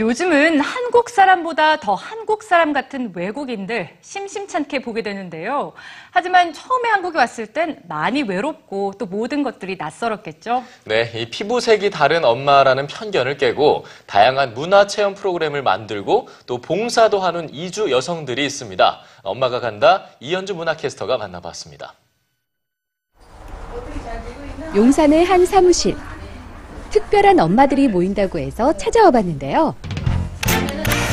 [0.00, 5.74] 요즘은 한국 사람보다 더 한국 사람 같은 외국인들 심심찮게 보게 되는데요.
[6.10, 10.64] 하지만 처음에 한국에 왔을 땐 많이 외롭고 또 모든 것들이 낯설었겠죠.
[10.86, 17.52] 네, 이 피부색이 다른 엄마라는 편견을 깨고 다양한 문화 체험 프로그램을 만들고 또 봉사도 하는
[17.52, 19.00] 이주 여성들이 있습니다.
[19.22, 21.92] 엄마가 간다 이현주 문화캐스터가 만나봤습니다.
[24.74, 25.94] 용산의 한 사무실.
[26.90, 29.74] 특별한 엄마들이 모인다고 해서 찾아와 봤는데요.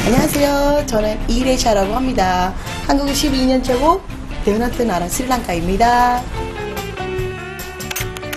[0.08, 0.86] 안녕하세요.
[0.86, 2.54] 저는 이레샤라고 합니다.
[2.88, 4.02] 한국 12년째고
[4.46, 6.22] 태어났던 나라 스리랑카입니다.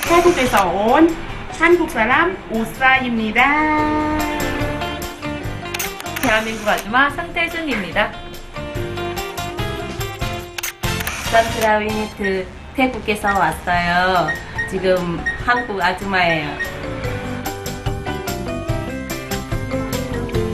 [0.02, 1.16] 태국에서 온
[1.52, 4.18] 한국 사람 오사입니다.
[6.20, 8.10] 대한민국 아줌마 상태준입니다.
[11.30, 14.26] 선크라위니트 태국에서 왔어요.
[14.68, 16.79] 지금 한국 아줌마예요.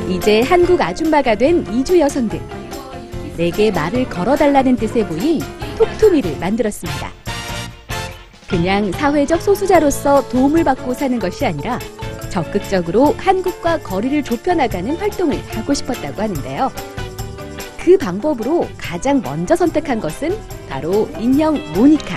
[0.08, 2.40] 이제 한국 아줌마가 된 이주 여성들.
[3.36, 5.40] 내게 말을 걸어달라는 뜻의 모임
[5.76, 7.10] 톡투미를 만들었습니다.
[8.48, 11.78] 그냥 사회적 소수자로서 도움을 받고 사는 것이 아니라
[12.30, 16.70] 적극적으로 한국과 거리를 좁혀나가는 활동을 하고 싶었다고 하는데요.
[17.78, 20.36] 그 방법으로 가장 먼저 선택한 것은
[20.68, 22.16] 바로 인형 모니카.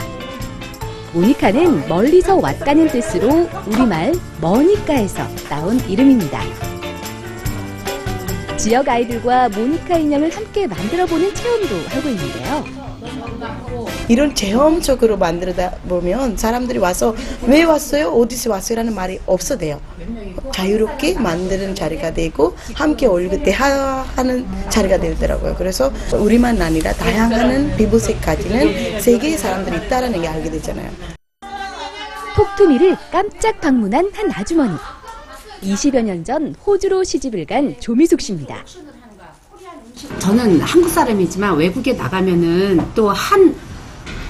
[1.14, 6.79] 모니카는 멀리서 왔다는 뜻으로 우리말 머니까에서 나온 이름입니다.
[8.60, 12.66] 지역 아이들과 모니카 인형을 함께 만들어보는 체험도 하고 있는데요.
[14.10, 18.10] 이런 체험적으로 만들다 보면 사람들이 와서 왜 왔어요?
[18.10, 18.76] 어디서 왔어요?
[18.80, 19.80] 라는 말이 없어돼요.
[20.52, 25.56] 자유롭게 만드는 자리가 되고 함께 어울리고 대화하는 자리가 되더라고요.
[25.56, 30.90] 그래서 우리만 아니라 다양한 피부색까지는 세계의 사람들이 있다라는 게 알게 되잖아요.
[32.36, 34.74] 톡투미를 깜짝 방문한 한 아주머니.
[35.64, 38.58] 20여 년 전 호주로 시집을 간 조미숙 씨입니다.
[40.20, 43.56] 저는 한국 사람이지만 외국에 나가면은 또 한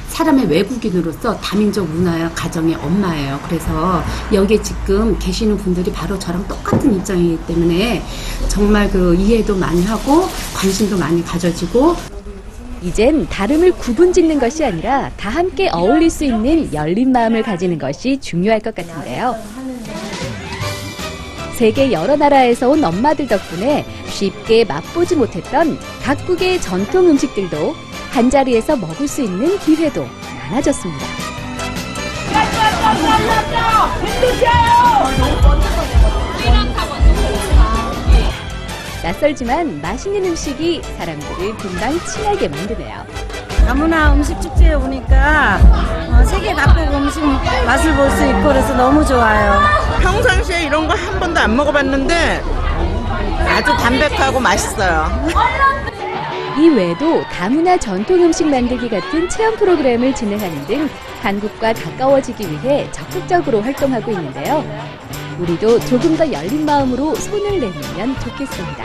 [0.09, 3.39] 사람의 외국인으로서 다민족 문화와 가정의 엄마예요.
[3.47, 4.03] 그래서
[4.33, 8.03] 여기에 지금 계시는 분들이 바로 저랑 똑같은 입장이기 때문에
[8.49, 11.95] 정말 그 이해도 많이 하고 관심도 많이 가져지고
[12.81, 18.19] 이젠 다름을 구분 짓는 것이 아니라 다 함께 어울릴 수 있는 열린 마음을 가지는 것이
[18.19, 19.35] 중요할 것 같은데요.
[21.59, 27.75] 세계 여러 나라에서 온 엄마들 덕분에 쉽게 맛보지 못했던 각국의 전통 음식들도
[28.11, 30.07] 한자리에서 먹을 수 있는 기회도
[30.49, 31.05] 많아졌습니다.
[39.03, 43.03] 낯설지만 맛있는 음식이 사람들을 금방 친하게 만드네요.
[43.65, 45.59] 다문화 음식 축제에 오니까
[46.09, 46.23] 어,
[47.09, 47.23] 음식
[47.65, 49.59] 맛을 볼 수 있고 그래서 너무 좋아요.
[50.01, 52.43] 평상시에 이런 거 한 번도 안 먹어봤는데
[53.47, 55.07] 아주 담백하고 맛있어요.
[56.59, 60.89] 이 외에도 다문화 전통 음식 만들기 같은 체험 프로그램을 진행하는 등
[61.21, 64.63] 한국과 가까워지기 위해 적극적으로 활동하고 있는데요.
[65.39, 68.83] 우리도 조금 더 열린 마음으로 손을 내밀면 좋겠습니다.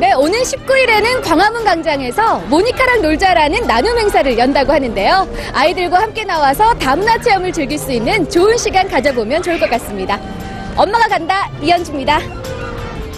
[0.00, 5.28] 네, 오는 19일에는 광화문 광장에서 모니카랑 놀자라는 나눔 행사를 연다고 하는데요.
[5.52, 10.18] 아이들과 함께 나와서 다문화 체험을 즐길 수 있는 좋은 시간 가져보면 좋을 것 같습니다.
[10.76, 12.43] 엄마가 간다, 이현주입니다.